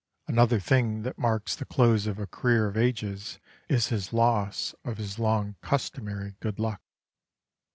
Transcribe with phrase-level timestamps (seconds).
[0.27, 3.37] Another thing that marks the close of a career of ages
[3.69, 6.81] is his loss of his long customary good luck.